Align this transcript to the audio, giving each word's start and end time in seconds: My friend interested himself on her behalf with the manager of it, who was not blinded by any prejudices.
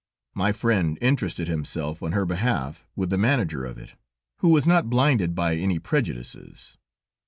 My 0.33 0.51
friend 0.51 0.97
interested 0.99 1.47
himself 1.47 2.01
on 2.01 2.13
her 2.13 2.25
behalf 2.25 2.87
with 2.95 3.11
the 3.11 3.19
manager 3.19 3.63
of 3.63 3.77
it, 3.77 3.93
who 4.37 4.49
was 4.49 4.65
not 4.65 4.89
blinded 4.89 5.35
by 5.35 5.57
any 5.57 5.77
prejudices. 5.77 6.75